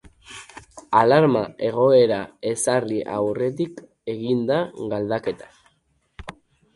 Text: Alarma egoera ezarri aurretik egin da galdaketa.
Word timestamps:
Alarma 0.99 1.41
egoera 1.67 2.17
ezarri 2.51 3.01
aurretik 3.17 3.83
egin 4.15 4.41
da 4.53 4.57
galdaketa. 4.95 5.53